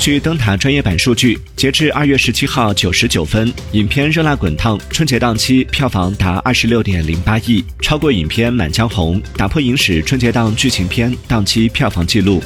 [0.00, 12.42] 据灯塔专业版数据，截至二月十七号九时九分，影片《热辣滚烫》春节档期票房达二十六点零八亿，超过影片《满江红》，打破影史春节档剧情片档期票房纪录。